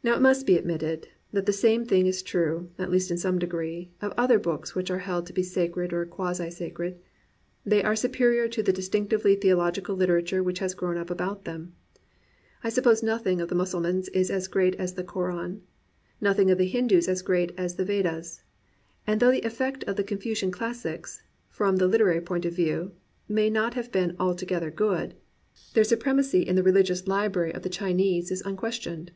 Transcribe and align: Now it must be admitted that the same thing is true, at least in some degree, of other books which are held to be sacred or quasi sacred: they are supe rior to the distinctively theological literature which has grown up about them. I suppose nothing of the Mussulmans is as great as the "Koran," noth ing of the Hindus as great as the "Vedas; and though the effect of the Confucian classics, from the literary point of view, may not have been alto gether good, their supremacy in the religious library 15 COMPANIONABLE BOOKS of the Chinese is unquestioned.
Now 0.00 0.14
it 0.14 0.20
must 0.22 0.46
be 0.46 0.54
admitted 0.56 1.08
that 1.32 1.46
the 1.46 1.52
same 1.52 1.84
thing 1.84 2.06
is 2.06 2.22
true, 2.22 2.70
at 2.78 2.88
least 2.88 3.10
in 3.10 3.18
some 3.18 3.40
degree, 3.40 3.90
of 4.00 4.12
other 4.16 4.38
books 4.38 4.72
which 4.76 4.92
are 4.92 5.00
held 5.00 5.26
to 5.26 5.32
be 5.32 5.42
sacred 5.42 5.92
or 5.92 6.06
quasi 6.06 6.50
sacred: 6.50 7.00
they 7.66 7.82
are 7.82 7.96
supe 7.96 8.12
rior 8.14 8.48
to 8.48 8.62
the 8.62 8.72
distinctively 8.72 9.34
theological 9.34 9.96
literature 9.96 10.40
which 10.40 10.60
has 10.60 10.72
grown 10.74 10.96
up 10.96 11.10
about 11.10 11.44
them. 11.46 11.74
I 12.62 12.68
suppose 12.68 13.02
nothing 13.02 13.40
of 13.40 13.48
the 13.48 13.56
Mussulmans 13.56 14.08
is 14.10 14.30
as 14.30 14.46
great 14.46 14.76
as 14.76 14.94
the 14.94 15.02
"Koran," 15.02 15.62
noth 16.20 16.38
ing 16.38 16.48
of 16.52 16.58
the 16.58 16.68
Hindus 16.68 17.08
as 17.08 17.20
great 17.20 17.50
as 17.58 17.74
the 17.74 17.84
"Vedas; 17.84 18.44
and 19.04 19.18
though 19.18 19.32
the 19.32 19.42
effect 19.44 19.82
of 19.88 19.96
the 19.96 20.04
Confucian 20.04 20.52
classics, 20.52 21.24
from 21.48 21.76
the 21.78 21.88
literary 21.88 22.20
point 22.20 22.44
of 22.44 22.52
view, 22.54 22.92
may 23.28 23.50
not 23.50 23.74
have 23.74 23.90
been 23.90 24.14
alto 24.20 24.46
gether 24.46 24.70
good, 24.70 25.14
their 25.74 25.82
supremacy 25.82 26.42
in 26.42 26.54
the 26.54 26.62
religious 26.62 27.08
library 27.08 27.50
15 27.50 27.62
COMPANIONABLE 27.72 27.98
BOOKS 27.98 28.06
of 28.06 28.06
the 28.06 28.12
Chinese 28.14 28.30
is 28.30 28.42
unquestioned. 28.46 29.10